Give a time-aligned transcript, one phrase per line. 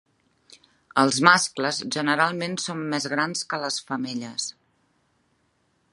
[1.01, 4.49] Els mascles generalment són més grans que les femelles.